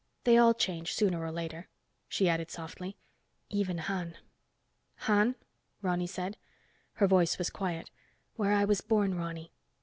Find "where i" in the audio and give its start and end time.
8.35-8.65